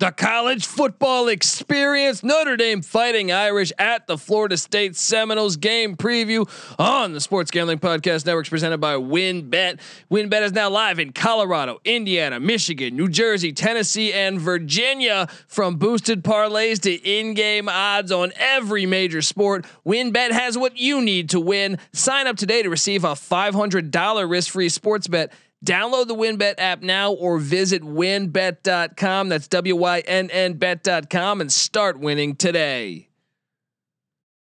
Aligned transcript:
The 0.00 0.12
college 0.12 0.64
football 0.64 1.26
experience. 1.26 2.22
Notre 2.22 2.56
Dame 2.56 2.82
fighting 2.82 3.32
Irish 3.32 3.72
at 3.80 4.06
the 4.06 4.16
Florida 4.16 4.56
State 4.56 4.94
Seminoles 4.94 5.56
game 5.56 5.96
preview 5.96 6.48
on 6.78 7.14
the 7.14 7.20
Sports 7.20 7.50
Gambling 7.50 7.80
Podcast 7.80 8.24
Networks 8.24 8.48
presented 8.48 8.78
by 8.78 8.94
WynnBet. 8.94 9.80
WynnBet 10.08 10.42
is 10.42 10.52
now 10.52 10.70
live 10.70 11.00
in 11.00 11.12
Colorado, 11.12 11.80
Indiana, 11.84 12.38
Michigan, 12.38 12.94
New 12.94 13.08
Jersey, 13.08 13.52
Tennessee, 13.52 14.12
and 14.12 14.40
Virginia. 14.40 15.26
From 15.48 15.78
boosted 15.78 16.22
parlays 16.22 16.78
to 16.82 16.92
in-game 16.94 17.68
odds 17.68 18.12
on 18.12 18.30
every 18.36 18.86
major 18.86 19.20
sport, 19.20 19.66
WynnBet 19.84 20.30
has 20.30 20.56
what 20.56 20.76
you 20.76 21.00
need 21.00 21.30
to 21.30 21.40
win. 21.40 21.76
Sign 21.92 22.28
up 22.28 22.36
today 22.36 22.62
to 22.62 22.70
receive 22.70 23.02
a 23.02 23.14
$500 23.14 24.30
risk-free 24.30 24.68
sports 24.68 25.08
bet 25.08 25.32
Download 25.64 26.06
the 26.06 26.14
WynnBet 26.14 26.54
app 26.58 26.82
now 26.82 27.12
or 27.12 27.38
visit 27.38 27.82
wynnbet.com. 27.82 29.28
That's 29.28 29.48
W 29.48 29.76
Y 29.76 30.00
N 30.06 30.30
N 30.30 30.54
bet.com 30.54 31.40
and 31.40 31.52
start 31.52 31.98
winning 31.98 32.36
today. 32.36 33.08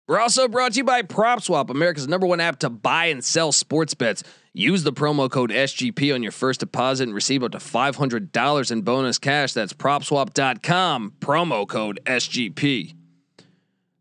We're 0.06 0.20
also 0.20 0.48
brought 0.48 0.72
to 0.72 0.78
you 0.78 0.84
by 0.84 1.00
PropSwap, 1.00 1.70
America's 1.70 2.06
number 2.06 2.27
one 2.27 2.41
app 2.41 2.58
to 2.58 2.69
buy 2.69 3.06
and 3.06 3.24
sell 3.24 3.52
sports 3.52 3.95
bets. 3.95 4.22
Use 4.52 4.82
the 4.82 4.92
promo 4.92 5.30
code 5.30 5.50
SGP 5.50 6.14
on 6.14 6.22
your 6.22 6.30
first 6.30 6.60
deposit 6.60 7.05
and 7.05 7.14
receive 7.14 7.42
up 7.42 7.52
to 7.52 7.58
$500 7.58 8.70
in 8.70 8.83
bonus 8.83 9.19
cash. 9.19 9.55
That's 9.55 9.72
propswap.com, 9.72 11.14
promo 11.20 11.66
code 11.66 12.00
SGP. 12.05 12.94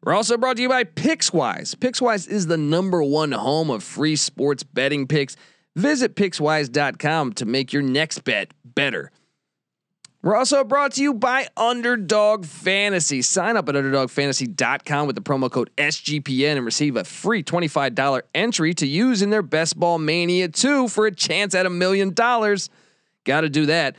We're 0.04 0.14
also 0.14 0.38
brought 0.38 0.58
to 0.58 0.62
you 0.62 0.68
by 0.68 0.84
PicksWise. 0.84 1.76
PicksWise 1.76 2.28
is 2.28 2.48
the 2.48 2.58
number 2.58 3.02
one 3.02 3.32
home 3.32 3.70
of 3.70 3.82
free 3.82 4.18
sports 4.18 4.62
betting 4.62 5.08
picks. 5.08 5.38
Visit 5.76 6.16
Pickswise.com 6.16 7.34
to 7.34 7.46
make 7.46 7.74
your 7.74 7.82
next 7.82 8.20
bet 8.20 8.54
better. 8.64 9.12
We're 10.22 10.38
also 10.38 10.64
brought 10.64 10.94
to 10.94 11.02
you 11.02 11.14
by 11.14 11.48
Underdog 11.58 12.46
Fantasy. 12.46 13.22
Sign 13.22 13.58
up 13.58 13.68
at 13.68 13.76
UnderdogFantasy.com 13.76 15.08
with 15.08 15.18
the 15.18 15.22
promo 15.22 15.52
code 15.52 15.70
SGPN 15.78 16.58
and 16.58 16.66
receive 16.66 16.96
a 16.96 17.04
free 17.04 17.44
$25 17.44 18.22
entry 18.34 18.74
to 18.76 18.88
use 18.88 19.22
in 19.22 19.32
their 19.32 19.42
Best 19.42 19.78
Ball 19.78 19.98
Mania 19.98 20.48
2 20.48 20.88
for 20.88 21.08
a 21.08 21.14
chance 21.14 21.54
at 21.56 21.66
a 21.66 21.70
million 21.70 22.14
dollars. 22.14 22.70
Got 23.26 23.42
to 23.42 23.50
do 23.50 23.66
that. 23.66 23.98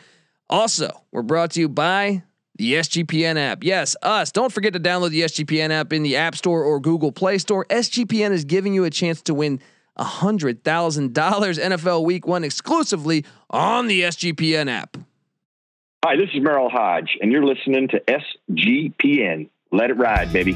Also, 0.48 1.02
we're 1.12 1.22
brought 1.22 1.50
to 1.52 1.61
you 1.61 1.69
by 1.69 2.22
the 2.56 2.75
SGPN 2.75 3.36
app. 3.36 3.64
Yes, 3.64 3.95
us. 4.00 4.33
Don't 4.33 4.52
forget 4.52 4.72
to 4.75 4.80
download 4.80 5.11
the 5.11 5.22
SGPN 5.22 5.70
app 5.70 5.92
in 5.92 6.02
the 6.05 6.17
App 6.17 6.36
Store 6.36 6.62
or 6.62 6.80
Google 6.80 7.12
Play 7.12 7.36
Store. 7.36 7.67
SGPN 7.67 8.30
is 8.30 8.45
giving 8.45 8.72
you 8.72 8.84
a 8.84 8.91
chance 8.91 9.20
to 9.22 9.34
win– 9.34 9.61
$100,000 9.98 11.12
NFL 11.12 12.05
Week 12.05 12.27
1 12.27 12.45
exclusively 12.45 13.25
on 13.50 13.87
the 13.87 14.03
SGPN 14.03 14.70
app. 14.70 14.97
Hi, 16.05 16.17
this 16.17 16.28
is 16.34 16.42
Merril 16.42 16.70
Hoge, 16.70 17.17
and 17.20 17.33
you're 17.33 17.45
listening 17.45 17.89
to 17.89 18.01
SGPN. 18.01 19.48
Let 19.73 19.91
it 19.91 19.95
ride, 19.95 20.33
baby. 20.33 20.55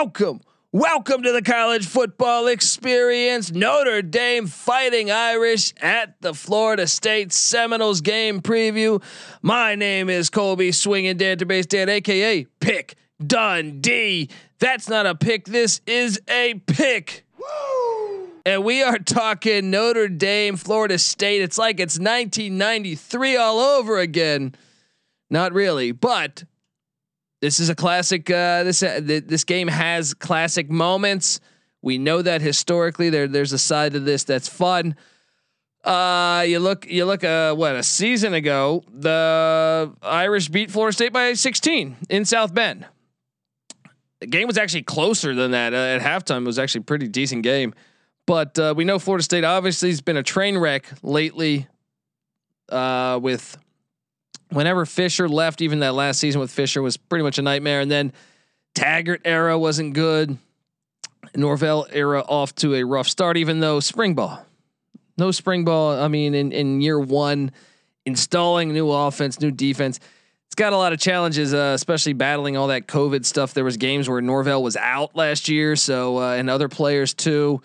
Welcome, 0.00 0.40
welcome 0.72 1.22
to 1.24 1.30
the 1.30 1.42
college 1.42 1.86
football 1.86 2.46
experience. 2.46 3.52
Notre 3.52 4.00
Dame 4.00 4.46
fighting 4.46 5.10
Irish 5.10 5.74
at 5.78 6.18
the 6.22 6.32
Florida 6.32 6.86
State 6.86 7.34
Seminoles 7.34 8.00
game 8.00 8.40
preview. 8.40 9.02
My 9.42 9.74
name 9.74 10.08
is 10.08 10.30
Colby 10.30 10.72
Swinging 10.72 11.18
Database 11.18 11.68
Dan, 11.68 11.90
aka 11.90 12.46
Pick 12.60 12.94
Dundee. 13.24 14.30
That's 14.58 14.88
not 14.88 15.04
a 15.04 15.14
pick. 15.14 15.44
This 15.44 15.82
is 15.86 16.18
a 16.28 16.54
pick. 16.66 17.26
Woo! 17.36 18.30
And 18.46 18.64
we 18.64 18.82
are 18.82 18.98
talking 18.98 19.70
Notre 19.70 20.08
Dame, 20.08 20.56
Florida 20.56 20.98
State. 20.98 21.42
It's 21.42 21.58
like 21.58 21.78
it's 21.78 21.98
1993 21.98 23.36
all 23.36 23.58
over 23.58 23.98
again. 23.98 24.54
Not 25.28 25.52
really, 25.52 25.92
but 25.92 26.44
this 27.40 27.58
is 27.58 27.70
a 27.70 27.74
classic. 27.74 28.30
Uh, 28.30 28.64
this 28.64 28.82
uh, 28.82 29.00
th- 29.04 29.24
this 29.26 29.44
game 29.44 29.68
has 29.68 30.14
classic 30.14 30.70
moments. 30.70 31.40
We 31.82 31.98
know 31.98 32.22
that 32.22 32.42
historically 32.42 33.10
there 33.10 33.26
there's 33.26 33.52
a 33.52 33.58
side 33.58 33.92
to 33.92 34.00
this 34.00 34.24
that's 34.24 34.48
fun. 34.48 34.94
Uh, 35.82 36.44
you 36.46 36.58
look 36.58 36.86
you 36.86 37.06
look 37.06 37.24
uh 37.24 37.54
what 37.54 37.74
a 37.74 37.82
season 37.82 38.34
ago 38.34 38.84
the 38.92 39.90
Irish 40.02 40.48
beat 40.48 40.70
Florida 40.70 40.92
State 40.94 41.12
by 41.12 41.32
16 41.32 41.96
in 42.10 42.24
South 42.26 42.52
Bend. 42.52 42.86
The 44.20 44.26
game 44.26 44.46
was 44.46 44.58
actually 44.58 44.82
closer 44.82 45.34
than 45.34 45.52
that 45.52 45.72
uh, 45.72 45.76
at 45.76 46.02
halftime. 46.02 46.42
It 46.42 46.46
was 46.46 46.58
actually 46.58 46.82
a 46.82 46.84
pretty 46.84 47.08
decent 47.08 47.42
game, 47.42 47.72
but 48.26 48.58
uh, 48.58 48.74
we 48.76 48.84
know 48.84 48.98
Florida 48.98 49.24
State 49.24 49.44
obviously 49.44 49.88
has 49.88 50.02
been 50.02 50.18
a 50.18 50.22
train 50.22 50.58
wreck 50.58 50.86
lately. 51.02 51.66
Uh, 52.68 53.18
with 53.20 53.58
whenever 54.50 54.86
Fisher 54.86 55.28
left, 55.28 55.60
even 55.60 55.80
that 55.80 55.94
last 55.94 56.18
season 56.18 56.40
with 56.40 56.50
Fisher 56.50 56.82
was 56.82 56.96
pretty 56.96 57.22
much 57.22 57.38
a 57.38 57.42
nightmare. 57.42 57.80
And 57.80 57.90
then 57.90 58.12
Taggart 58.74 59.22
era 59.24 59.58
wasn't 59.58 59.94
good. 59.94 60.36
Norvell 61.34 61.86
era 61.90 62.20
off 62.20 62.54
to 62.56 62.74
a 62.74 62.84
rough 62.84 63.08
start, 63.08 63.36
even 63.36 63.60
though 63.60 63.80
spring 63.80 64.14
ball, 64.14 64.44
no 65.16 65.30
spring 65.30 65.64
ball. 65.64 66.00
I 66.00 66.08
mean, 66.08 66.34
in, 66.34 66.52
in 66.52 66.80
year 66.80 66.98
one, 66.98 67.52
installing 68.04 68.72
new 68.72 68.90
offense, 68.90 69.40
new 69.40 69.50
defense. 69.50 70.00
It's 70.46 70.56
got 70.56 70.72
a 70.72 70.76
lot 70.76 70.92
of 70.92 70.98
challenges, 70.98 71.54
uh, 71.54 71.72
especially 71.76 72.14
battling 72.14 72.56
all 72.56 72.68
that 72.68 72.88
COVID 72.88 73.24
stuff. 73.24 73.54
There 73.54 73.62
was 73.62 73.76
games 73.76 74.08
where 74.08 74.20
Norvell 74.20 74.62
was 74.62 74.76
out 74.76 75.14
last 75.14 75.48
year, 75.48 75.76
so 75.76 76.18
uh, 76.18 76.34
and 76.34 76.50
other 76.50 76.68
players 76.68 77.14
too. 77.14 77.62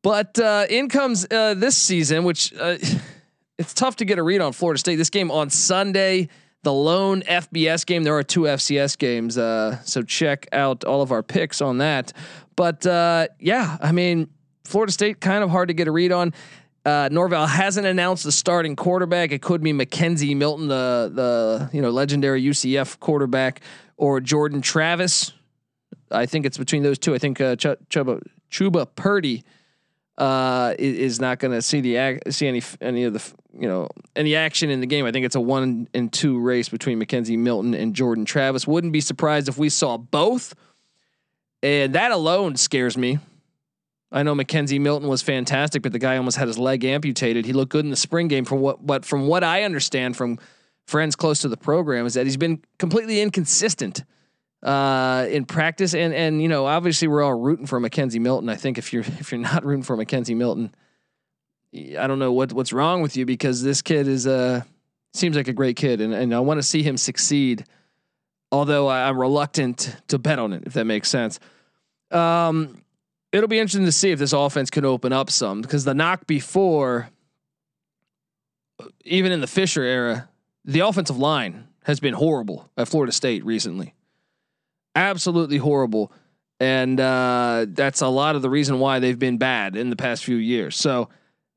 But 0.00 0.38
uh, 0.38 0.66
in 0.70 0.88
comes 0.88 1.26
uh, 1.30 1.54
this 1.54 1.76
season, 1.76 2.24
which 2.24 2.54
uh, 2.54 2.76
it's 3.58 3.74
tough 3.74 3.96
to 3.96 4.04
get 4.04 4.18
a 4.18 4.22
read 4.22 4.40
on 4.40 4.52
Florida 4.52 4.78
State. 4.78 4.96
This 4.96 5.10
game 5.10 5.30
on 5.30 5.50
Sunday, 5.50 6.28
the 6.62 6.72
lone 6.72 7.22
FBS 7.22 7.86
game. 7.86 8.02
There 8.02 8.16
are 8.16 8.22
two 8.22 8.42
FCS 8.42 8.98
games, 8.98 9.38
uh, 9.38 9.82
so 9.84 10.02
check 10.02 10.46
out 10.52 10.84
all 10.84 11.02
of 11.02 11.12
our 11.12 11.22
picks 11.22 11.60
on 11.60 11.78
that. 11.78 12.12
But 12.54 12.86
uh, 12.86 13.28
yeah, 13.38 13.76
I 13.80 13.92
mean, 13.92 14.28
Florida 14.64 14.92
State 14.92 15.20
kind 15.20 15.42
of 15.42 15.50
hard 15.50 15.68
to 15.68 15.74
get 15.74 15.88
a 15.88 15.92
read 15.92 16.12
on. 16.12 16.34
Uh, 16.84 17.08
Norvell 17.10 17.46
hasn't 17.46 17.86
announced 17.86 18.24
the 18.24 18.32
starting 18.32 18.76
quarterback. 18.76 19.32
It 19.32 19.42
could 19.42 19.62
be 19.62 19.72
McKenzie 19.72 20.36
Milton, 20.36 20.68
the 20.68 21.10
the 21.12 21.70
you 21.72 21.82
know 21.82 21.90
legendary 21.90 22.42
UCF 22.42 23.00
quarterback, 23.00 23.60
or 23.96 24.20
Jordan 24.20 24.60
Travis. 24.60 25.32
I 26.10 26.26
think 26.26 26.46
it's 26.46 26.58
between 26.58 26.82
those 26.82 26.98
two. 26.98 27.14
I 27.14 27.18
think 27.18 27.40
uh, 27.40 27.56
Ch- 27.56 27.78
Chubba 27.90 28.22
Chubba 28.50 28.86
Purdy 28.94 29.44
uh, 30.18 30.74
is, 30.78 31.20
not 31.20 31.38
going 31.38 31.52
to 31.52 31.60
see 31.60 31.80
the 31.80 32.20
see 32.30 32.48
any 32.48 32.62
any 32.80 33.04
of 33.04 33.12
the 33.12 33.22
you 33.58 33.68
know 33.68 33.88
any 34.14 34.34
action 34.34 34.70
in 34.70 34.80
the 34.80 34.86
game. 34.86 35.04
I 35.04 35.12
think 35.12 35.26
it's 35.26 35.36
a 35.36 35.40
one 35.40 35.88
and 35.92 36.12
two 36.12 36.38
race 36.38 36.68
between 36.68 37.00
McKenzie 37.00 37.38
Milton 37.38 37.74
and 37.74 37.94
Jordan 37.94 38.24
Travis. 38.24 38.66
Wouldn't 38.66 38.92
be 38.92 39.00
surprised 39.00 39.48
if 39.48 39.58
we 39.58 39.68
saw 39.68 39.98
both, 39.98 40.54
and 41.62 41.94
that 41.94 42.12
alone 42.12 42.56
scares 42.56 42.96
me. 42.96 43.18
I 44.10 44.22
know 44.22 44.34
McKenzie 44.34 44.80
Milton 44.80 45.08
was 45.08 45.20
fantastic, 45.20 45.82
but 45.82 45.92
the 45.92 45.98
guy 45.98 46.16
almost 46.16 46.38
had 46.38 46.48
his 46.48 46.58
leg 46.58 46.84
amputated. 46.84 47.44
He 47.44 47.52
looked 47.52 47.72
good 47.72 47.84
in 47.84 47.90
the 47.90 47.96
spring 47.96 48.28
game. 48.28 48.44
From 48.44 48.60
what, 48.60 48.86
but 48.86 49.04
from 49.04 49.26
what 49.26 49.44
I 49.44 49.64
understand 49.64 50.16
from 50.16 50.38
friends 50.86 51.16
close 51.16 51.40
to 51.40 51.48
the 51.48 51.56
program, 51.56 52.06
is 52.06 52.14
that 52.14 52.24
he's 52.24 52.36
been 52.36 52.62
completely 52.78 53.20
inconsistent 53.20 54.04
uh, 54.66 55.28
in 55.30 55.46
practice. 55.46 55.94
And 55.94 56.12
and 56.12 56.42
you 56.42 56.48
know, 56.48 56.66
obviously, 56.66 57.08
we're 57.08 57.22
all 57.22 57.34
rooting 57.34 57.66
for 57.66 57.80
McKenzie 57.80 58.20
Milton. 58.20 58.48
I 58.48 58.56
think 58.56 58.76
if 58.76 58.92
you're 58.92 59.02
if 59.20 59.32
you're 59.32 59.40
not 59.40 59.64
rooting 59.64 59.84
for 59.84 59.96
McKenzie 59.96 60.36
Milton, 60.36 60.74
I 61.72 62.06
don't 62.06 62.18
know 62.18 62.32
what 62.32 62.52
what's 62.52 62.72
wrong 62.72 63.00
with 63.00 63.16
you 63.16 63.24
because 63.24 63.62
this 63.62 63.80
kid 63.80 64.08
is 64.08 64.26
uh 64.26 64.62
seems 65.14 65.36
like 65.36 65.48
a 65.48 65.52
great 65.54 65.76
kid, 65.76 66.00
and 66.00 66.12
and 66.12 66.34
I 66.34 66.40
want 66.40 66.58
to 66.58 66.62
see 66.62 66.82
him 66.82 66.96
succeed. 66.96 67.64
Although 68.52 68.88
I'm 68.88 69.18
reluctant 69.18 69.96
to 70.08 70.18
bet 70.18 70.38
on 70.38 70.52
it, 70.52 70.62
if 70.66 70.74
that 70.74 70.84
makes 70.84 71.08
sense. 71.08 71.40
Um, 72.12 72.80
it'll 73.32 73.48
be 73.48 73.58
interesting 73.58 73.84
to 73.86 73.92
see 73.92 74.12
if 74.12 74.20
this 74.20 74.32
offense 74.32 74.70
can 74.70 74.84
open 74.84 75.12
up 75.12 75.30
some 75.30 75.62
because 75.62 75.84
the 75.84 75.94
knock 75.94 76.28
before, 76.28 77.08
even 79.04 79.32
in 79.32 79.40
the 79.40 79.48
Fisher 79.48 79.82
era, 79.82 80.28
the 80.64 80.78
offensive 80.80 81.18
line 81.18 81.66
has 81.82 81.98
been 81.98 82.14
horrible 82.14 82.70
at 82.76 82.86
Florida 82.86 83.10
State 83.10 83.44
recently 83.44 83.95
absolutely 84.96 85.58
horrible. 85.58 86.10
And 86.58 86.98
uh, 86.98 87.66
that's 87.68 88.00
a 88.00 88.08
lot 88.08 88.34
of 88.34 88.42
the 88.42 88.50
reason 88.50 88.78
why 88.78 88.98
they've 88.98 89.18
been 89.18 89.36
bad 89.38 89.76
in 89.76 89.90
the 89.90 89.96
past 89.96 90.24
few 90.24 90.36
years. 90.36 90.74
So 90.76 91.10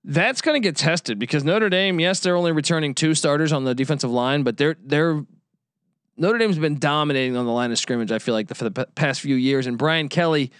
that's 0.03 0.41
going 0.41 0.61
to 0.61 0.67
get 0.67 0.75
tested 0.75 1.17
because 1.17 1.43
Notre 1.43 1.69
Dame, 1.69 1.99
yes, 1.99 2.19
they're 2.19 2.35
only 2.35 2.51
returning 2.51 2.93
two 2.93 3.15
starters 3.15 3.53
on 3.53 3.63
the 3.63 3.73
defensive 3.73 4.11
line, 4.11 4.43
but 4.43 4.57
they're 4.57 4.75
they're 4.83 5.23
Notre 6.17 6.37
Dame's 6.37 6.59
been 6.59 6.79
dominating 6.79 7.37
on 7.37 7.45
the 7.45 7.51
line 7.51 7.71
of 7.71 7.79
scrimmage. 7.79 8.11
I 8.11 8.19
feel 8.19 8.33
like 8.33 8.49
the, 8.49 8.55
for 8.55 8.65
the 8.65 8.71
p- 8.71 8.91
past 8.93 9.21
few 9.21 9.35
years, 9.35 9.67
and 9.67 9.77
Brian 9.77 10.09
Kelly 10.09 10.51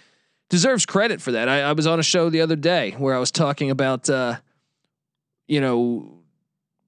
deserves 0.48 0.86
credit 0.86 1.20
for 1.20 1.32
that. 1.32 1.50
I, 1.50 1.60
I, 1.60 1.72
was 1.72 1.86
on 1.86 2.00
a 2.00 2.02
show 2.02 2.30
the 2.30 2.40
other 2.40 2.56
day 2.56 2.92
where 2.92 3.14
I 3.14 3.18
was 3.18 3.30
talking 3.30 3.70
about, 3.70 4.08
uh, 4.08 4.36
you 5.46 5.60
know, 5.60 6.19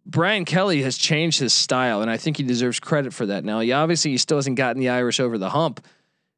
Brian 0.05 0.45
Kelly 0.45 0.83
has 0.83 0.99
changed 0.99 1.39
his 1.39 1.53
style, 1.53 2.03
and 2.03 2.11
I 2.11 2.17
think 2.17 2.37
he 2.37 2.43
deserves 2.43 2.81
credit 2.81 3.15
for 3.15 3.27
that. 3.27 3.45
Now, 3.45 3.61
he 3.61 3.73
obviously 3.73 4.11
he 4.11 4.19
still 4.19 4.39
hasn't 4.39 4.57
gotten 4.57 4.81
the 4.81 4.89
Irish 4.89 5.21
over 5.21 5.39
the 5.39 5.51
hump, 5.51 5.85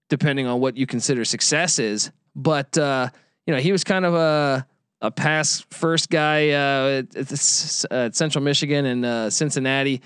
depending 0.09 0.47
on 0.47 0.61
what 0.61 0.77
you 0.77 0.87
consider 0.87 1.25
success 1.25 1.79
is. 1.79 2.11
But 2.37 2.77
uh, 2.77 3.09
you 3.47 3.55
know, 3.55 3.61
he 3.61 3.73
was 3.73 3.85
kind 3.85 4.05
of 4.05 4.15
a 4.15 4.67
a 5.01 5.11
pass 5.11 5.65
first 5.71 6.09
guy 6.09 6.51
uh, 6.51 7.03
at, 7.15 7.91
at, 7.91 8.17
Central 8.17 8.43
Michigan 8.43 8.87
and 8.87 9.05
uh, 9.05 9.31
Cincinnati. 9.31 10.01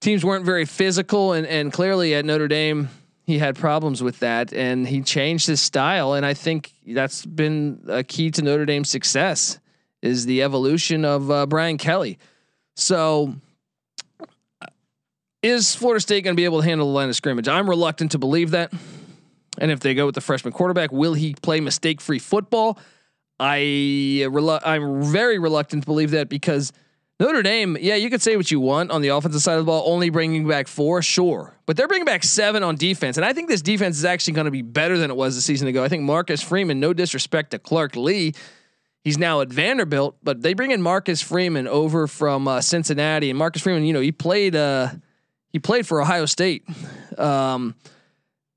Teams 0.00 0.24
weren't 0.24 0.44
very 0.44 0.64
physical, 0.64 1.32
and 1.32 1.46
and 1.46 1.72
clearly 1.72 2.14
at 2.14 2.24
Notre 2.24 2.48
Dame 2.48 2.88
he 3.24 3.38
had 3.38 3.56
problems 3.56 4.02
with 4.02 4.18
that, 4.20 4.52
and 4.52 4.86
he 4.86 5.00
changed 5.00 5.46
his 5.46 5.60
style. 5.60 6.12
And 6.12 6.26
I 6.26 6.34
think 6.34 6.72
that's 6.86 7.24
been 7.24 7.82
a 7.88 8.04
key 8.04 8.30
to 8.32 8.42
Notre 8.42 8.66
Dame's 8.66 8.90
success 8.90 9.58
is 10.02 10.26
the 10.26 10.42
evolution 10.42 11.06
of 11.06 11.30
uh, 11.30 11.46
Brian 11.46 11.78
Kelly. 11.78 12.18
So. 12.76 13.34
Is 15.42 15.74
Florida 15.74 16.00
State 16.00 16.24
going 16.24 16.34
to 16.34 16.40
be 16.40 16.46
able 16.46 16.62
to 16.62 16.66
handle 16.66 16.86
the 16.86 16.94
line 16.94 17.10
of 17.10 17.16
scrimmage? 17.16 17.48
I'm 17.48 17.68
reluctant 17.68 18.12
to 18.12 18.18
believe 18.18 18.52
that. 18.52 18.72
And 19.58 19.70
if 19.70 19.80
they 19.80 19.94
go 19.94 20.06
with 20.06 20.14
the 20.14 20.22
freshman 20.22 20.54
quarterback, 20.54 20.90
will 20.90 21.12
he 21.12 21.34
play 21.34 21.60
mistake-free 21.60 22.20
football? 22.20 22.78
I 23.38 23.58
relu- 23.58 24.62
I'm 24.64 25.02
very 25.02 25.38
reluctant 25.38 25.82
to 25.82 25.86
believe 25.86 26.12
that 26.12 26.30
because 26.30 26.72
Notre 27.20 27.42
Dame, 27.42 27.76
yeah, 27.78 27.94
you 27.94 28.08
could 28.08 28.22
say 28.22 28.36
what 28.36 28.50
you 28.50 28.58
want 28.58 28.90
on 28.90 29.02
the 29.02 29.08
offensive 29.08 29.42
side 29.42 29.58
of 29.58 29.66
the 29.66 29.66
ball, 29.66 29.84
only 29.86 30.08
bringing 30.08 30.48
back 30.48 30.66
four, 30.66 31.02
sure, 31.02 31.54
but 31.66 31.76
they're 31.76 31.88
bringing 31.88 32.06
back 32.06 32.24
seven 32.24 32.62
on 32.62 32.76
defense, 32.76 33.16
and 33.16 33.24
I 33.24 33.32
think 33.32 33.48
this 33.48 33.62
defense 33.62 33.98
is 33.98 34.04
actually 34.04 34.32
going 34.32 34.46
to 34.46 34.50
be 34.50 34.62
better 34.62 34.96
than 34.98 35.10
it 35.10 35.16
was 35.16 35.36
a 35.36 35.42
season 35.42 35.68
ago. 35.68 35.84
I 35.84 35.88
think 35.88 36.02
Marcus 36.02 36.42
Freeman, 36.42 36.80
no 36.80 36.92
disrespect 36.92 37.50
to 37.50 37.58
Clark 37.58 37.96
Lea, 37.96 38.34
he's 39.04 39.18
now 39.18 39.40
at 39.40 39.48
Vanderbilt, 39.48 40.16
but 40.22 40.42
they 40.42 40.54
bring 40.54 40.72
in 40.72 40.82
Marcus 40.82 41.22
Freeman 41.22 41.68
over 41.68 42.06
from 42.06 42.48
uh, 42.48 42.60
Cincinnati, 42.60 43.30
and 43.30 43.38
Marcus 43.38 43.62
Freeman, 43.62 43.84
you 43.84 43.92
know, 43.92 44.00
he 44.00 44.12
played 44.12 44.56
uh, 44.56 44.90
he 45.52 45.60
played 45.60 45.86
for 45.86 46.00
Ohio 46.00 46.26
State. 46.26 46.66
Um, 47.16 47.76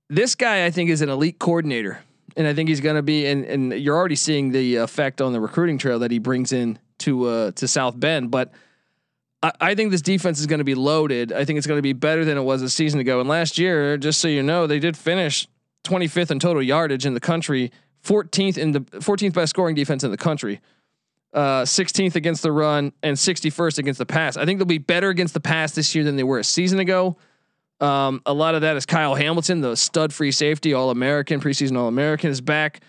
this 0.09 0.33
guy, 0.33 0.65
I 0.65 0.71
think, 0.71 0.89
is 0.89 1.01
an 1.01 1.09
elite 1.09 1.37
coordinator 1.37 1.99
and 2.37 2.47
I 2.47 2.53
think 2.53 2.69
he's 2.69 2.79
going 2.79 2.95
to 2.95 3.01
be. 3.01 3.25
And 3.25 3.43
and 3.43 3.73
you're 3.73 3.97
already 3.97 4.15
seeing 4.15 4.51
the 4.51 4.75
effect 4.75 5.19
on 5.19 5.33
the 5.33 5.41
recruiting 5.41 5.77
trail 5.77 5.99
that 5.99 6.11
he 6.11 6.19
brings 6.19 6.53
in 6.53 6.79
to 6.99 7.25
uh, 7.25 7.51
to 7.51 7.67
South 7.67 7.99
Bend. 7.99 8.31
But 8.31 8.51
I, 9.43 9.51
I 9.59 9.75
think 9.75 9.91
this 9.91 10.03
defense 10.03 10.39
is 10.39 10.45
going 10.45 10.59
to 10.59 10.65
be 10.65 10.75
loaded. 10.75 11.33
I 11.33 11.43
think 11.43 11.57
it's 11.57 11.67
going 11.67 11.79
to 11.79 11.83
be 11.83 11.93
better 11.93 12.23
than 12.23 12.37
it 12.37 12.43
was 12.43 12.61
a 12.61 12.69
season 12.69 12.99
ago. 12.99 13.19
And 13.19 13.27
last 13.27 13.57
year, 13.57 13.97
just 13.97 14.21
so 14.21 14.27
you 14.27 14.43
know, 14.43 14.67
they 14.67 14.79
did 14.79 14.95
finish 14.95 15.47
25th 15.83 16.31
in 16.31 16.39
total 16.39 16.61
yardage 16.61 17.05
in 17.05 17.13
the 17.13 17.19
country, 17.19 17.71
14th 18.07 18.57
in 18.57 18.71
the 18.71 18.81
14th 18.81 19.33
best 19.33 19.49
scoring 19.49 19.75
defense 19.75 20.03
in 20.03 20.11
the 20.11 20.17
country. 20.17 20.61
Uh, 21.33 21.63
16th 21.63 22.15
against 22.15 22.41
the 22.41 22.51
run 22.51 22.93
and 23.03 23.17
61st 23.17 23.77
against 23.79 23.97
the 23.97 24.05
pass. 24.05 24.37
I 24.37 24.45
think 24.45 24.59
they'll 24.59 24.65
be 24.65 24.77
better 24.77 25.09
against 25.09 25.33
the 25.33 25.39
pass 25.39 25.73
this 25.73 25.93
year 25.93 26.03
than 26.03 26.15
they 26.15 26.23
were 26.23 26.39
a 26.39 26.43
season 26.43 26.79
ago. 26.79 27.17
Um, 27.79 28.21
a 28.25 28.33
lot 28.33 28.55
of 28.55 28.61
that 28.61 28.75
is 28.77 28.85
Kyle 28.85 29.13
Hamilton, 29.13 29.61
the 29.61 29.75
stud 29.75 30.13
free 30.13 30.31
safety, 30.31 30.73
All 30.73 30.89
American, 30.89 31.39
preseason 31.39 31.77
All 31.77 31.87
American, 31.87 32.31
is 32.31 32.41
back. 32.41 32.81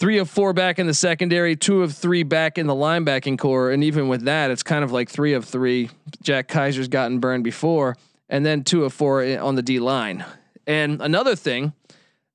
Three 0.00 0.18
of 0.18 0.28
four 0.28 0.52
back 0.52 0.78
in 0.78 0.86
the 0.86 0.92
secondary, 0.92 1.56
two 1.56 1.82
of 1.82 1.94
three 1.94 2.24
back 2.24 2.58
in 2.58 2.66
the 2.66 2.74
linebacking 2.74 3.38
core, 3.38 3.70
and 3.70 3.84
even 3.84 4.08
with 4.08 4.22
that, 4.24 4.50
it's 4.50 4.64
kind 4.64 4.84
of 4.84 4.92
like 4.92 5.08
three 5.08 5.32
of 5.34 5.44
three. 5.44 5.88
Jack 6.20 6.48
Kiser's 6.48 6.88
gotten 6.88 7.20
burned 7.20 7.44
before, 7.44 7.96
and 8.28 8.44
then 8.44 8.64
two 8.64 8.84
of 8.84 8.92
four 8.92 9.24
on 9.38 9.54
the 9.54 9.62
D 9.62 9.78
line. 9.78 10.24
And 10.66 11.00
another 11.00 11.36
thing 11.36 11.72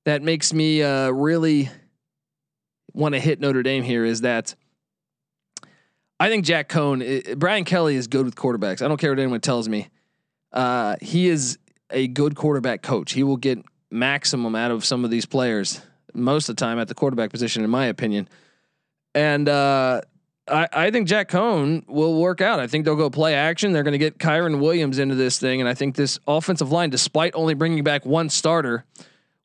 that 0.04 0.22
makes 0.22 0.52
me 0.52 0.82
uh, 0.82 1.10
really 1.10 1.70
want 2.92 3.14
to 3.14 3.20
hit 3.20 3.40
Notre 3.40 3.62
Dame 3.62 3.82
here 3.82 4.04
is 4.04 4.22
that 4.22 4.54
I 6.18 6.28
think 6.28 6.44
Jack 6.44 6.68
Coan, 6.68 7.38
Brian 7.38 7.64
Kelly 7.64 7.96
is 7.96 8.06
good 8.06 8.24
with 8.24 8.34
quarterbacks. 8.34 8.82
I 8.82 8.88
don't 8.88 8.98
care 8.98 9.10
what 9.10 9.18
anyone 9.18 9.40
tells 9.40 9.68
me. 9.68 9.88
Uh, 10.52 10.96
he 11.00 11.28
is 11.28 11.58
a 11.90 12.08
good 12.08 12.34
quarterback 12.34 12.82
coach. 12.82 13.12
He 13.12 13.22
will 13.22 13.36
get 13.36 13.58
maximum 13.90 14.54
out 14.54 14.70
of 14.70 14.84
some 14.84 15.04
of 15.04 15.10
these 15.10 15.26
players 15.26 15.80
most 16.12 16.48
of 16.48 16.56
the 16.56 16.60
time 16.60 16.78
at 16.78 16.88
the 16.88 16.94
quarterback 16.94 17.30
position, 17.30 17.64
in 17.64 17.70
my 17.70 17.86
opinion. 17.86 18.28
And 19.14 19.48
uh, 19.48 20.02
I, 20.46 20.68
I 20.72 20.90
think 20.90 21.08
Jack 21.08 21.28
Coan 21.30 21.86
will 21.88 22.20
work 22.20 22.40
out. 22.40 22.60
I 22.60 22.66
think 22.66 22.84
they'll 22.84 22.96
go 22.96 23.10
play 23.10 23.34
action. 23.34 23.72
They're 23.72 23.82
going 23.82 23.92
to 23.92 23.98
get 23.98 24.18
Kyren 24.18 24.60
Williams 24.60 24.98
into 24.98 25.14
this 25.14 25.38
thing, 25.38 25.60
and 25.60 25.68
I 25.68 25.74
think 25.74 25.96
this 25.96 26.18
offensive 26.26 26.70
line, 26.70 26.90
despite 26.90 27.34
only 27.34 27.54
bringing 27.54 27.82
back 27.82 28.04
one 28.04 28.28
starter, 28.28 28.84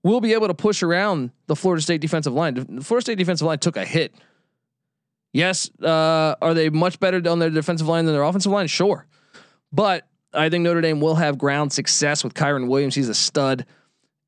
will 0.05 0.21
be 0.21 0.33
able 0.33 0.47
to 0.47 0.53
push 0.53 0.83
around 0.83 1.31
the 1.47 1.55
Florida 1.55 1.81
State 1.81 1.99
defensive 1.99 2.31
line. 2.31 2.53
The 2.53 2.83
Florida 2.83 3.03
State 3.03 3.17
defensive 3.17 3.47
line 3.47 3.57
took 3.57 3.75
a 3.75 3.83
hit. 3.83 4.13
Yes, 5.33 5.69
uh, 5.81 6.35
are 6.41 6.53
they 6.53 6.69
much 6.69 6.99
better 6.99 7.21
on 7.29 7.39
their 7.39 7.49
defensive 7.49 7.87
line 7.87 8.05
than 8.05 8.13
their 8.13 8.23
offensive 8.23 8.51
line? 8.51 8.67
Sure, 8.67 9.05
but 9.73 10.07
I 10.33 10.49
think 10.49 10.63
Notre 10.63 10.81
Dame 10.81 11.01
will 11.01 11.15
have 11.15 11.37
ground 11.37 11.73
success 11.73 12.23
with 12.23 12.35
Kyren 12.35 12.67
Williams. 12.67 12.95
He's 12.95 13.09
a 13.09 13.15
stud. 13.15 13.65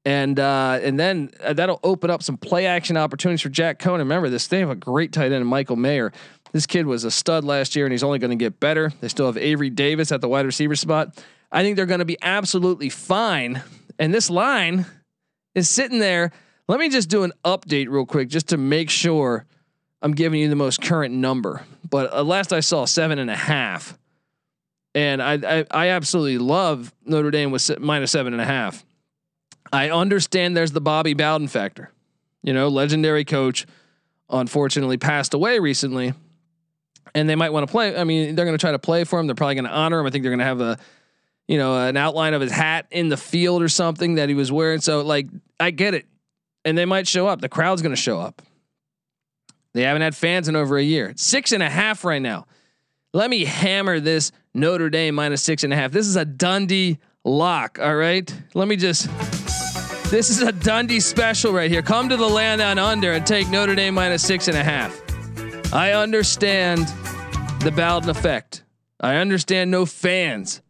And 0.03 0.39
uh, 0.39 0.79
and 0.81 0.97
then 0.97 1.31
uh, 1.43 1.51
that'll 1.51 1.81
open 1.83 2.09
up 2.09 2.23
some 2.23 2.37
play 2.37 2.65
action 2.65 2.95
opportunities 2.95 3.41
for 3.41 3.49
Jack 3.49 3.77
Coan. 3.77 3.97
Remember 3.97 4.29
this, 4.29 4.47
they 4.47 4.59
have 4.59 4.69
a 4.69 4.75
great 4.75 5.11
tight 5.11 5.33
end, 5.33 5.45
Michael 5.45 5.75
Mayer. 5.75 6.13
This 6.53 6.65
kid 6.65 6.85
was 6.85 7.03
a 7.03 7.11
stud 7.11 7.43
last 7.43 7.75
year, 7.75 7.85
and 7.85 7.91
he's 7.91 8.03
only 8.03 8.17
going 8.17 8.31
to 8.31 8.37
get 8.37 8.59
better. 8.59 8.93
They 9.01 9.09
still 9.09 9.25
have 9.25 9.37
Avery 9.37 9.69
Davis 9.69 10.13
at 10.13 10.21
the 10.21 10.29
wide 10.29 10.45
receiver 10.45 10.77
spot. 10.77 11.21
I 11.51 11.61
think 11.61 11.75
they're 11.75 11.85
going 11.85 11.99
to 11.99 12.05
be 12.05 12.17
absolutely 12.21 12.89
fine. 12.89 13.61
And 13.99 14.13
this 14.13 14.29
line 14.29 14.85
is 15.57 15.69
sitting 15.69 15.99
there. 15.99 16.31
Let 16.67 16.79
me 16.79 16.89
just 16.89 17.09
do 17.09 17.23
an 17.23 17.33
update 17.43 17.89
real 17.89 18.05
quick, 18.05 18.29
just 18.29 18.49
to 18.49 18.57
make 18.57 18.89
sure 18.89 19.45
I'm 20.01 20.13
giving 20.13 20.39
you 20.39 20.49
the 20.49 20.55
most 20.55 20.81
current 20.81 21.13
number. 21.13 21.65
But 21.89 22.13
uh, 22.13 22.23
last 22.23 22.53
I 22.53 22.59
saw, 22.59 22.85
seven 22.85 23.19
and 23.19 23.29
a 23.29 23.35
half 23.35 23.97
and 24.97 25.21
I, 25.21 25.33
I, 25.33 25.65
I 25.69 25.87
absolutely 25.89 26.39
love 26.39 26.91
Notre 27.05 27.29
Dame 27.29 27.51
with 27.51 27.79
minus 27.79 28.11
seven 28.11 28.33
and 28.33 28.41
a 28.41 28.45
half. 28.45 28.83
I 29.71 29.91
understand 29.91 30.57
there's 30.57 30.71
the 30.71 30.81
Bobby 30.81 31.13
Bowden 31.13 31.47
factor, 31.47 31.91
you 32.41 32.51
know, 32.51 32.67
legendary 32.67 33.23
coach, 33.23 33.67
unfortunately 34.27 34.97
passed 34.97 35.35
away 35.35 35.59
recently, 35.59 36.15
and 37.13 37.29
they 37.29 37.35
might 37.35 37.53
want 37.53 37.67
to 37.67 37.71
play. 37.71 37.95
I 37.95 38.05
mean, 38.05 38.33
they're 38.33 38.45
going 38.45 38.57
to 38.57 38.61
try 38.61 38.71
to 38.71 38.79
play 38.79 39.03
for 39.03 39.19
him. 39.19 39.27
They're 39.27 39.35
probably 39.35 39.53
going 39.53 39.65
to 39.65 39.71
honor 39.71 39.99
him. 39.99 40.07
I 40.07 40.09
think 40.09 40.23
they're 40.23 40.31
going 40.31 40.39
to 40.39 40.45
have 40.45 40.61
a, 40.61 40.79
you 41.47 41.57
know, 41.57 41.77
an 41.87 41.97
outline 41.97 42.33
of 42.33 42.41
his 42.41 42.51
hat 42.51 42.87
in 42.91 43.09
the 43.09 43.17
field 43.17 43.61
or 43.61 43.69
something 43.69 44.15
that 44.15 44.29
he 44.29 44.35
was 44.35 44.51
wearing. 44.51 44.81
So 44.81 45.01
like, 45.01 45.27
I 45.59 45.71
get 45.71 45.93
it, 45.93 46.05
and 46.65 46.77
they 46.77 46.85
might 46.85 47.07
show 47.07 47.27
up. 47.27 47.41
The 47.41 47.49
crowd's 47.49 47.81
going 47.81 47.95
to 47.95 48.01
show 48.01 48.19
up. 48.19 48.41
They 49.73 49.83
haven't 49.83 50.01
had 50.01 50.15
fans 50.15 50.47
in 50.47 50.55
over 50.55 50.77
a 50.77 50.83
year. 50.83 51.13
Six 51.17 51.51
and 51.51 51.61
a 51.61 51.69
half 51.69 52.03
right 52.03 52.21
now. 52.21 52.47
Let 53.13 53.29
me 53.29 53.45
hammer 53.45 53.99
this 53.99 54.31
Notre 54.53 54.89
Dame 54.89 55.15
minus 55.15 55.43
six 55.43 55.63
and 55.63 55.71
a 55.71 55.75
half. 55.75 55.91
This 55.91 56.07
is 56.07 56.15
a 56.15 56.25
Dundee 56.25 56.97
lock. 57.23 57.79
All 57.79 57.95
right. 57.95 58.33
Let 58.53 58.67
me 58.67 58.75
just. 58.75 59.07
This 60.09 60.29
is 60.29 60.41
a 60.41 60.51
Dundee 60.51 60.99
special 60.99 61.51
right 61.53 61.69
here. 61.69 61.81
Come 61.81 62.09
to 62.09 62.17
the 62.17 62.27
land 62.27 62.61
on 62.61 62.79
under 62.79 63.11
and 63.13 63.25
take 63.25 63.49
Notre 63.49 63.75
Dame 63.75 63.93
minus 63.93 64.23
six 64.23 64.47
and 64.47 64.57
a 64.57 64.63
half. 64.63 64.99
I 65.73 65.91
understand 65.91 66.87
the 67.61 67.71
Bowden 67.75 68.09
effect. 68.09 68.63
I 68.99 69.15
understand 69.15 69.69
no 69.69 69.85
fans. 69.85 70.61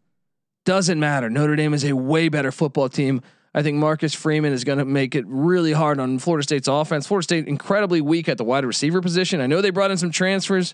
Doesn't 0.67 0.99
matter. 0.99 1.29
Notre 1.29 1.55
Dame 1.55 1.73
is 1.73 1.85
a 1.85 1.95
way 1.95 2.27
better 2.27 2.51
football 2.51 2.89
team. 2.89 3.21
I 3.55 3.63
think 3.63 3.77
Marcus 3.77 4.13
Freeman 4.13 4.51
is 4.51 4.65
going 4.65 4.79
to 4.79 4.83
make 4.83 5.15
it 5.15 5.23
really 5.25 5.71
hard 5.71 5.97
on 5.97 6.19
Florida 6.19 6.43
State's 6.43 6.67
offense. 6.67 7.07
Florida 7.07 7.23
State 7.23 7.47
incredibly 7.47 8.01
weak 8.01 8.27
at 8.27 8.37
the 8.37 8.43
wide 8.43 8.65
receiver 8.65 8.99
position. 8.99 9.39
I 9.39 9.47
know 9.47 9.61
they 9.61 9.69
brought 9.69 9.91
in 9.91 9.97
some 9.97 10.11
transfers. 10.11 10.73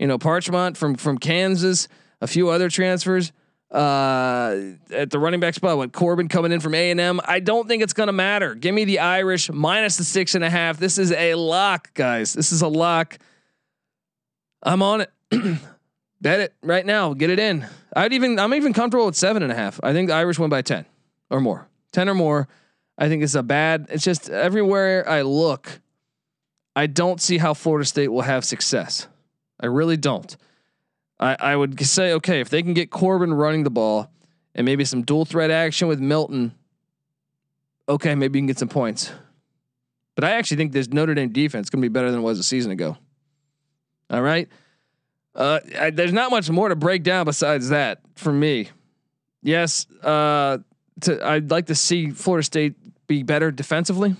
You 0.00 0.08
know, 0.08 0.18
Parchment 0.18 0.76
from 0.76 0.96
from 0.96 1.18
Kansas 1.18 1.86
a 2.20 2.26
few 2.26 2.48
other 2.48 2.68
transfers 2.68 3.30
uh, 3.70 4.58
at 4.90 5.10
the 5.10 5.20
running 5.20 5.38
back 5.38 5.54
spot. 5.54 5.78
With 5.78 5.92
Corbin 5.92 6.26
coming 6.26 6.50
in 6.50 6.58
from 6.58 6.74
A 6.74 6.90
and 6.90 6.98
M, 6.98 7.20
I 7.24 7.38
don't 7.38 7.68
think 7.68 7.84
it's 7.84 7.92
going 7.92 8.08
to 8.08 8.12
matter. 8.12 8.56
Give 8.56 8.74
me 8.74 8.84
the 8.84 8.98
Irish 8.98 9.48
minus 9.48 9.96
the 9.96 10.02
six 10.02 10.34
and 10.34 10.42
a 10.42 10.50
half. 10.50 10.78
This 10.78 10.98
is 10.98 11.12
a 11.12 11.36
lock, 11.36 11.94
guys. 11.94 12.32
This 12.32 12.50
is 12.50 12.62
a 12.62 12.68
lock. 12.68 13.16
I'm 14.60 14.82
on 14.82 15.02
it. 15.02 15.12
Bet 16.24 16.40
it 16.40 16.54
right 16.62 16.86
now. 16.86 17.12
Get 17.12 17.28
it 17.28 17.38
in. 17.38 17.66
I'd 17.94 18.14
even. 18.14 18.38
I'm 18.38 18.54
even 18.54 18.72
comfortable 18.72 19.04
with 19.04 19.14
seven 19.14 19.42
and 19.42 19.52
a 19.52 19.54
half. 19.54 19.78
I 19.82 19.92
think 19.92 20.08
the 20.08 20.14
Irish 20.14 20.38
win 20.38 20.48
by 20.48 20.62
ten 20.62 20.86
or 21.28 21.38
more. 21.38 21.68
Ten 21.92 22.08
or 22.08 22.14
more. 22.14 22.48
I 22.96 23.08
think 23.08 23.22
it's 23.22 23.34
a 23.34 23.42
bad. 23.42 23.88
It's 23.90 24.02
just 24.02 24.30
everywhere 24.30 25.06
I 25.06 25.20
look, 25.20 25.82
I 26.74 26.86
don't 26.86 27.20
see 27.20 27.36
how 27.36 27.52
Florida 27.52 27.84
State 27.84 28.08
will 28.08 28.22
have 28.22 28.42
success. 28.42 29.06
I 29.60 29.66
really 29.66 29.98
don't. 29.98 30.34
I, 31.20 31.36
I 31.38 31.56
would 31.56 31.78
say, 31.84 32.14
okay, 32.14 32.40
if 32.40 32.48
they 32.48 32.62
can 32.62 32.72
get 32.72 32.90
Corbin 32.90 33.34
running 33.34 33.62
the 33.62 33.70
ball 33.70 34.10
and 34.54 34.64
maybe 34.64 34.86
some 34.86 35.02
dual 35.02 35.26
threat 35.26 35.50
action 35.50 35.88
with 35.88 36.00
Milton, 36.00 36.54
okay, 37.86 38.14
maybe 38.14 38.38
you 38.38 38.40
can 38.40 38.46
get 38.46 38.58
some 38.58 38.68
points. 38.68 39.12
But 40.14 40.24
I 40.24 40.30
actually 40.30 40.56
think 40.56 40.72
this 40.72 40.88
Notre 40.88 41.14
Dame 41.14 41.28
defense 41.28 41.66
is 41.66 41.70
going 41.70 41.82
to 41.82 41.88
be 41.88 41.92
better 41.92 42.10
than 42.10 42.20
it 42.20 42.22
was 42.22 42.38
a 42.38 42.44
season 42.44 42.72
ago. 42.72 42.96
All 44.08 44.22
right. 44.22 44.48
Uh, 45.34 45.60
I, 45.78 45.90
there's 45.90 46.12
not 46.12 46.30
much 46.30 46.48
more 46.48 46.68
to 46.68 46.76
break 46.76 47.02
down 47.02 47.24
besides 47.24 47.70
that 47.70 48.00
for 48.14 48.32
me. 48.32 48.68
yes, 49.42 49.86
uh, 50.02 50.58
to, 51.02 51.26
I'd 51.26 51.50
like 51.50 51.66
to 51.66 51.74
see 51.74 52.10
Florida 52.10 52.44
State 52.44 52.74
be 53.06 53.22
better 53.22 53.50
defensively. 53.50 54.14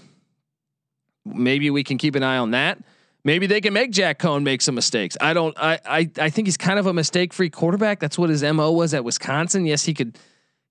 Maybe 1.24 1.70
we 1.70 1.84
can 1.84 1.98
keep 1.98 2.16
an 2.16 2.22
eye 2.22 2.36
on 2.38 2.50
that. 2.50 2.78
Maybe 3.24 3.46
they 3.46 3.62
can 3.62 3.72
make 3.72 3.90
Jack 3.90 4.18
Coan 4.18 4.42
make 4.42 4.60
some 4.60 4.74
mistakes. 4.74 5.16
I 5.20 5.32
don't. 5.32 5.56
I 5.58 5.78
I, 5.86 6.10
I 6.18 6.30
think 6.30 6.46
he's 6.46 6.58
kind 6.58 6.78
of 6.78 6.86
a 6.86 6.92
mistake-free 6.92 7.50
quarterback. 7.50 7.98
That's 7.98 8.18
what 8.18 8.28
his 8.28 8.42
mo 8.42 8.70
was 8.72 8.92
at 8.92 9.02
Wisconsin. 9.02 9.64
Yes, 9.64 9.84
he 9.84 9.94
could. 9.94 10.18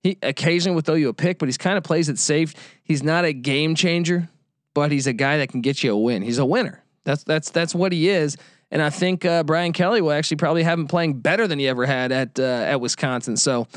He 0.04 0.18
occasionally 0.22 0.76
would 0.76 0.84
throw 0.84 0.94
you 0.94 1.08
a 1.08 1.14
pick, 1.14 1.38
but 1.38 1.48
he's 1.48 1.58
kind 1.58 1.76
of 1.76 1.82
plays 1.82 2.08
it 2.08 2.18
safe. 2.18 2.54
He's 2.84 3.02
not 3.02 3.24
a 3.24 3.32
game 3.32 3.74
changer, 3.74 4.28
but 4.74 4.92
he's 4.92 5.06
a 5.08 5.12
guy 5.14 5.38
that 5.38 5.48
can 5.48 5.62
get 5.62 5.82
you 5.82 5.92
a 5.92 5.96
win. 5.96 6.22
He's 6.22 6.38
a 6.38 6.44
winner. 6.44 6.84
That's 7.02 7.24
that's 7.24 7.50
that's 7.50 7.74
what 7.74 7.90
he 7.90 8.08
is. 8.08 8.36
And 8.74 8.82
I 8.82 8.90
think 8.90 9.24
uh, 9.24 9.44
Brian 9.44 9.72
Kelly 9.72 10.02
will 10.02 10.10
actually 10.10 10.38
probably 10.38 10.64
have 10.64 10.80
him 10.80 10.88
playing 10.88 11.20
better 11.20 11.46
than 11.46 11.60
he 11.60 11.68
ever 11.68 11.86
had 11.86 12.10
at 12.10 12.40
uh, 12.40 12.42
at 12.42 12.80
Wisconsin. 12.80 13.36
So 13.36 13.68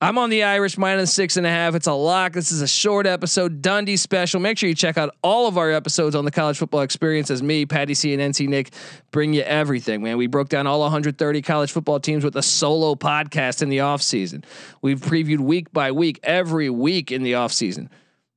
I'm 0.00 0.18
on 0.18 0.30
the 0.30 0.44
Irish 0.44 0.78
minus 0.78 1.12
six 1.12 1.36
and 1.36 1.44
a 1.44 1.50
half. 1.50 1.74
It's 1.74 1.88
a 1.88 1.92
lock. 1.92 2.32
This 2.32 2.52
is 2.52 2.62
a 2.62 2.68
short 2.68 3.08
episode, 3.08 3.60
Dundee 3.60 3.96
special. 3.96 4.38
Make 4.38 4.56
sure 4.56 4.68
you 4.68 4.74
check 4.76 4.98
out 4.98 5.12
all 5.20 5.48
of 5.48 5.58
our 5.58 5.72
episodes 5.72 6.14
on 6.14 6.24
the 6.24 6.30
college 6.30 6.58
football 6.58 6.82
experience 6.82 7.28
as 7.28 7.42
me, 7.42 7.66
Patty 7.66 7.94
C, 7.94 8.14
and 8.14 8.22
NC 8.22 8.46
Nick 8.46 8.70
bring 9.10 9.34
you 9.34 9.42
everything, 9.42 10.00
man. 10.00 10.16
We 10.16 10.28
broke 10.28 10.48
down 10.48 10.68
all 10.68 10.78
130 10.78 11.42
college 11.42 11.72
football 11.72 11.98
teams 11.98 12.22
with 12.22 12.36
a 12.36 12.42
solo 12.42 12.94
podcast 12.94 13.62
in 13.62 13.68
the 13.68 13.78
offseason. 13.78 14.44
We've 14.80 15.00
previewed 15.00 15.40
week 15.40 15.72
by 15.72 15.90
week, 15.90 16.20
every 16.22 16.70
week 16.70 17.10
in 17.10 17.24
the 17.24 17.32
offseason. 17.32 17.88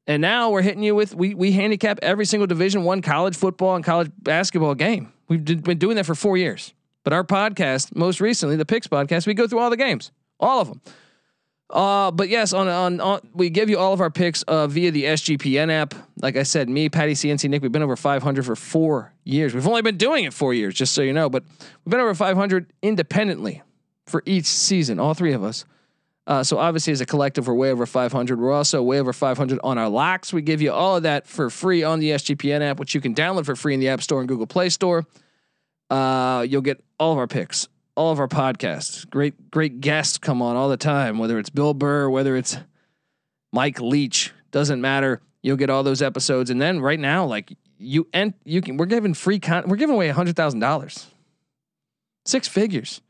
And 0.09 0.23
now 0.23 0.49
we're 0.49 0.63
hitting 0.63 0.81
you 0.81 0.95
with 0.95 1.13
we 1.13 1.35
we 1.35 1.51
handicap 1.51 1.99
every 2.01 2.25
single 2.25 2.47
division 2.47 2.83
one 2.83 3.03
college 3.03 3.35
football 3.37 3.75
and 3.75 3.85
college 3.85 4.11
basketball 4.17 4.73
game. 4.73 5.13
We've 5.27 5.45
been 5.45 5.77
doing 5.77 5.97
that 5.97 6.07
for 6.07 6.15
four 6.15 6.35
years. 6.35 6.73
But 7.03 7.13
our 7.13 7.23
podcast, 7.23 7.95
most 7.95 8.19
recently, 8.19 8.55
the 8.55 8.65
Picks 8.65 8.87
podcast, 8.87 9.27
we 9.27 9.35
go 9.35 9.47
through 9.47 9.59
all 9.59 9.69
the 9.69 9.77
games, 9.77 10.11
all 10.39 10.61
of 10.61 10.67
them. 10.67 10.81
Uh, 11.69 12.09
but 12.09 12.27
yes, 12.27 12.53
on, 12.53 12.67
on, 12.67 12.99
on 12.99 13.19
we 13.35 13.51
give 13.51 13.69
you 13.69 13.77
all 13.77 13.93
of 13.93 14.01
our 14.01 14.09
picks 14.09 14.41
uh, 14.43 14.65
via 14.65 14.89
the 14.89 15.03
SGPN 15.03 15.71
app. 15.71 15.93
Like 16.19 16.35
I 16.35 16.41
said, 16.41 16.67
me, 16.67 16.89
Patty, 16.89 17.13
CNC, 17.13 17.47
Nick, 17.47 17.61
we've 17.61 17.71
been 17.71 17.83
over 17.83 17.95
500 17.95 18.43
for 18.43 18.55
four 18.55 19.13
years. 19.23 19.53
We've 19.53 19.67
only 19.67 19.83
been 19.83 19.97
doing 19.97 20.25
it 20.25 20.33
four 20.33 20.55
years, 20.55 20.73
just 20.73 20.93
so 20.93 21.03
you 21.03 21.13
know. 21.13 21.29
But 21.29 21.43
we've 21.85 21.91
been 21.91 21.99
over 21.99 22.15
500 22.15 22.73
independently 22.81 23.61
for 24.07 24.23
each 24.25 24.47
season, 24.47 24.99
all 24.99 25.13
three 25.13 25.33
of 25.33 25.43
us. 25.43 25.65
Uh, 26.29 26.43
so 26.43 26.57
obviously, 26.57 26.93
as 26.93 27.01
a 27.01 27.05
collective, 27.05 27.47
we're 27.47 27.53
way 27.53 27.71
over 27.71 27.85
500. 27.85 28.39
We're 28.39 28.53
also 28.53 28.81
way 28.81 29.01
over 29.01 29.11
500 29.11 29.59
on 29.63 29.77
our 29.77 29.89
locks. 29.89 30.31
We 30.31 30.41
give 30.41 30.61
you 30.61 30.71
all 30.71 30.95
of 30.95 31.03
that 31.03 31.27
for 31.27 31.49
free 31.49 31.83
on 31.83 31.99
the 31.99 32.11
SGPN 32.11 32.61
app, 32.61 32.79
which 32.79 32.95
you 32.95 33.01
can 33.01 33.13
download 33.13 33.45
for 33.45 33.55
free 33.55 33.73
in 33.73 33.81
the 33.81 33.89
App 33.89 34.01
Store 34.01 34.19
and 34.19 34.29
Google 34.29 34.47
Play 34.47 34.69
Store. 34.69 35.05
Uh, 35.89 36.45
you'll 36.47 36.61
get 36.61 36.81
all 36.99 37.11
of 37.11 37.17
our 37.17 37.27
picks 37.27 37.67
all 37.99 38.13
of 38.13 38.19
our 38.19 38.29
podcasts. 38.29 39.07
Great, 39.09 39.51
great 39.51 39.81
guests 39.81 40.17
come 40.17 40.41
on 40.41 40.55
all 40.55 40.69
the 40.69 40.77
time, 40.77 41.17
whether 41.17 41.37
it's 41.37 41.49
Bill 41.49 41.73
Burr, 41.73 42.09
whether 42.09 42.37
it's 42.37 42.57
Mike 43.51 43.81
Leach, 43.81 44.31
doesn't 44.51 44.79
matter. 44.79 45.21
You'll 45.43 45.57
get 45.57 45.69
all 45.69 45.83
those 45.83 46.01
episodes. 46.01 46.49
And 46.49 46.61
then 46.61 46.79
right 46.79 46.99
now, 46.99 47.25
like 47.25 47.51
you 47.77 48.07
and 48.13 48.33
you 48.45 48.61
can, 48.61 48.77
we're 48.77 48.85
giving 48.85 49.13
free 49.13 49.37
con, 49.37 49.65
we're 49.67 49.75
giving 49.75 49.95
away 49.95 50.07
a 50.07 50.13
hundred 50.13 50.37
thousand 50.37 50.61
dollars, 50.61 51.07
six 52.25 52.47
figures, 52.47 53.01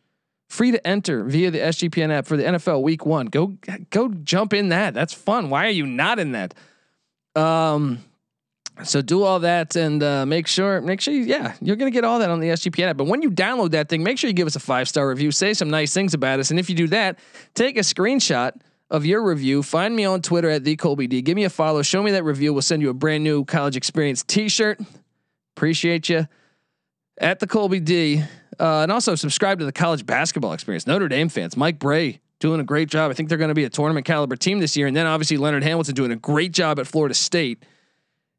free 0.50 0.72
to 0.72 0.86
enter 0.86 1.24
via 1.24 1.52
the 1.52 1.60
SGPN 1.60 2.12
app 2.12 2.26
for 2.26 2.36
the 2.36 2.44
NFL 2.44 2.82
Week 2.82 3.06
One. 3.06 3.28
Go, 3.28 3.58
go 3.92 4.10
jump 4.10 4.54
in 4.54 4.70
that. 4.70 4.94
That's 4.94 5.14
fun. 5.14 5.50
Why 5.50 5.68
are 5.68 5.72
you 5.72 5.86
not 5.86 6.20
in 6.20 6.34
that? 6.34 6.54
Um, 7.36 8.04
so 8.84 9.02
do 9.02 9.24
all 9.24 9.42
that 9.42 9.76
and 9.76 10.02
uh, 10.02 10.26
make 10.26 10.48
sure, 10.48 10.82
make 10.82 11.02
sure, 11.02 11.14
you, 11.14 11.24
yeah, 11.24 11.54
you're 11.62 11.76
gonna 11.76 11.92
get 11.92 12.04
all 12.04 12.20
that 12.20 12.30
on 12.30 12.40
the 12.40 12.48
SGPN 12.50 12.90
app. 12.90 12.98
But 12.98 13.08
when 13.08 13.22
you 13.22 13.30
download 13.30 13.72
that 13.72 13.90
thing, 13.90 14.04
make 14.04 14.18
sure 14.18 14.30
you 14.30 14.34
give 14.34 14.48
us 14.48 14.56
a 14.56 14.60
five 14.60 14.88
star 14.88 15.08
review, 15.08 15.32
say 15.32 15.54
some 15.54 15.70
nice 15.70 15.94
things 15.94 16.14
about 16.14 16.40
us, 16.40 16.50
and 16.50 16.60
if 16.60 16.70
you 16.70 16.76
do 16.76 16.88
that, 16.88 17.20
take 17.54 17.78
a 17.78 17.82
screenshot 17.82 18.54
of 18.90 19.06
your 19.06 19.24
review. 19.24 19.62
Find 19.62 19.96
me 19.96 20.06
on 20.06 20.22
Twitter 20.22 20.50
at 20.50 20.64
the 20.64 20.76
Colby 20.76 21.08
D. 21.08 21.22
Give 21.22 21.36
me 21.36 21.44
a 21.44 21.50
follow. 21.50 21.82
Show 21.84 22.02
me 22.02 22.12
that 22.12 22.24
review. 22.24 22.54
We'll 22.54 22.62
send 22.62 22.82
you 22.82 22.90
a 22.90 22.94
brand 22.94 23.24
new 23.24 23.46
college 23.46 23.76
experience 23.76 24.24
T-shirt. 24.24 24.80
Appreciate 25.56 26.10
you 26.10 26.28
at 27.20 27.40
the 27.40 27.48
Colby 27.48 27.80
D. 27.80 28.24
Uh, 28.60 28.82
and 28.82 28.92
also 28.92 29.16
subscribe 29.16 29.60
to 29.60 29.66
the 29.66 29.72
college 29.72 30.06
basketball 30.06 30.54
experience. 30.54 30.86
Notre 30.86 31.08
Dame 31.08 31.30
fans, 31.30 31.56
Mike 31.56 31.80
Brey 31.80 32.20
doing 32.40 32.60
a 32.60 32.64
great 32.64 32.90
job. 32.90 33.12
I 33.12 33.14
think 33.14 33.30
they're 33.30 33.38
going 33.38 33.50
to 33.50 33.56
be 33.56 33.66
a 33.66 33.70
tournament 33.70 34.06
caliber 34.06 34.36
team 34.36 34.60
this 34.60 34.76
year. 34.76 34.88
And 34.88 34.96
then 34.96 35.06
obviously 35.06 35.38
Leonard 35.38 35.64
Hamilton 35.64 35.94
doing 35.94 36.12
a 36.12 36.16
great 36.16 36.52
job 36.52 36.80
at 36.80 36.88
Florida 36.88 37.14
State. 37.14 37.64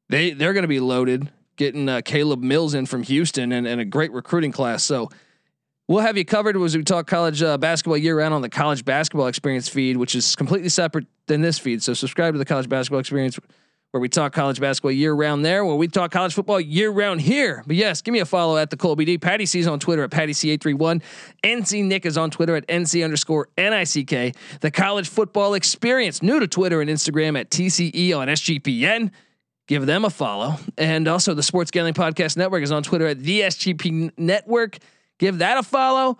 They 0.08 0.32
they're 0.32 0.52
going 0.52 0.62
to 0.62 0.68
be 0.68 0.80
loaded, 0.80 1.30
getting 1.56 1.88
uh, 1.88 2.00
Caleb 2.04 2.42
Mills 2.42 2.74
in 2.74 2.86
from 2.86 3.02
Houston 3.04 3.52
and, 3.52 3.66
and 3.66 3.80
a 3.80 3.84
great 3.84 4.12
recruiting 4.12 4.52
class. 4.52 4.84
So 4.84 5.10
we'll 5.86 6.00
have 6.00 6.16
you 6.16 6.24
covered 6.24 6.56
as 6.56 6.76
we 6.76 6.82
talk 6.82 7.06
college 7.06 7.42
uh, 7.42 7.58
basketball 7.58 7.96
year 7.96 8.18
round 8.18 8.34
on 8.34 8.42
the 8.42 8.48
college 8.48 8.84
basketball 8.84 9.26
experience 9.26 9.68
feed, 9.68 9.96
which 9.96 10.14
is 10.14 10.34
completely 10.34 10.68
separate 10.68 11.06
than 11.26 11.42
this 11.42 11.58
feed. 11.58 11.82
So 11.82 11.94
subscribe 11.94 12.34
to 12.34 12.38
the 12.38 12.44
college 12.44 12.68
basketball 12.68 13.00
experience 13.00 13.38
where 13.90 14.00
we 14.00 14.08
talk 14.08 14.32
college 14.32 14.60
basketball 14.60 14.92
year 14.92 15.12
round 15.12 15.44
there, 15.44 15.64
where 15.64 15.74
we 15.74 15.88
talk 15.88 16.10
college 16.10 16.34
football 16.34 16.60
year 16.60 16.90
round 16.90 17.20
here. 17.20 17.62
But 17.66 17.76
yes, 17.76 18.02
give 18.02 18.12
me 18.12 18.20
a 18.20 18.24
follow 18.24 18.56
at 18.56 18.70
the 18.70 18.76
Colby 18.76 19.04
D. 19.04 19.18
Patty 19.18 19.46
C 19.46 19.58
is 19.58 19.66
on 19.66 19.80
Twitter 19.80 20.04
at 20.04 20.10
Patty 20.10 20.32
C831. 20.32 21.02
NC 21.42 21.84
Nick 21.84 22.06
is 22.06 22.16
on 22.16 22.30
Twitter 22.30 22.54
at 22.56 22.66
NC 22.68 23.02
underscore 23.02 23.48
NICK. 23.58 24.36
The 24.60 24.70
college 24.70 25.08
football 25.08 25.54
experience, 25.54 26.22
new 26.22 26.38
to 26.38 26.46
Twitter 26.46 26.80
and 26.80 26.88
Instagram 26.88 27.38
at 27.38 27.50
TCE 27.50 28.16
on 28.16 28.28
SGPN 28.28 29.10
give 29.70 29.86
them 29.86 30.04
a 30.04 30.10
follow. 30.10 30.56
And 30.76 31.06
also 31.06 31.32
the 31.32 31.44
Sports 31.44 31.70
Gambling 31.70 31.94
Podcast 31.94 32.36
Network 32.36 32.64
is 32.64 32.72
on 32.72 32.82
Twitter 32.82 33.06
at 33.06 33.20
the 33.20 33.42
SGP 33.42 34.10
Network. 34.18 34.78
Give 35.20 35.38
that 35.38 35.58
a 35.58 35.62
follow. 35.62 36.18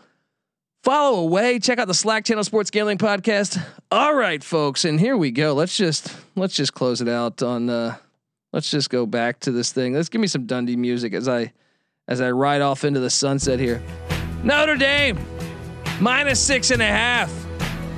Follow 0.83 1.21
away. 1.21 1.59
Check 1.59 1.79
out 1.79 1.89
the 1.89 1.95
Slack 1.95 2.25
channel 2.25 2.43
Sports 2.43 2.71
Gambling 2.71 2.99
Podcast. 2.99 3.63
All 3.91 4.15
right, 4.15 4.43
folks, 4.43 4.85
and 4.87 4.99
here 4.99 5.17
we 5.17 5.31
go. 5.31 5.53
Let's 5.53 5.77
just 5.77 6.15
let's 6.37 6.55
just 6.55 6.73
close 6.73 7.03
it 7.03 7.09
out 7.09 7.43
on 7.43 7.69
uh 7.69 7.97
let's 8.53 8.71
just 8.71 8.89
go 8.89 9.05
back 9.05 9.41
to 9.41 9.53
this 9.53 9.73
thing. 9.73 9.93
Let's 9.93 10.09
give 10.09 10.21
me 10.23 10.27
some 10.27 10.47
Dundee 10.47 10.77
music 10.77 11.13
as 11.13 11.29
I 11.29 11.53
as 12.09 12.21
I 12.23 12.31
ride 12.31 12.63
off 12.63 12.85
into 12.85 12.99
the 12.99 13.11
sunset 13.11 13.61
here. 13.61 13.83
Notre 14.43 14.77
Dame 14.77 15.19
minus 16.01 16.41
six 16.41 16.71
and 16.71 16.81
a 16.81 16.87
half. 16.87 17.31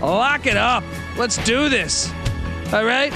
Lock 0.01 0.47
it 0.47 0.57
up. 0.57 0.83
Let's 1.17 1.37
do 1.45 1.69
this. 1.69 2.11
All 2.73 2.85
right. 2.85 3.13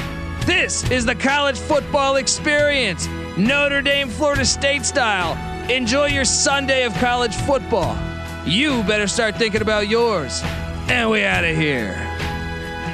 This 0.46 0.88
is 0.92 1.04
the 1.04 1.16
college 1.16 1.58
football 1.58 2.16
experience, 2.16 3.08
Notre 3.36 3.82
Dame, 3.82 4.08
Florida 4.08 4.44
State 4.44 4.84
style. 4.86 5.36
Enjoy 5.68 6.06
your 6.06 6.24
Sunday 6.24 6.84
of 6.84 6.94
college 6.98 7.34
football. 7.34 7.96
You 8.46 8.84
better 8.84 9.08
start 9.08 9.34
thinking 9.34 9.60
about 9.60 9.88
yours. 9.88 10.40
And 10.88 11.10
we 11.10 11.24
out 11.24 11.42
of 11.42 11.56
here. 11.56 12.05